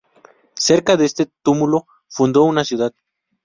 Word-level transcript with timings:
Cerca 0.55 0.97
de 0.97 1.05
este 1.05 1.31
túmulo 1.43 1.85
fundó 2.09 2.41
una 2.45 2.63
ciudad. 2.63 2.91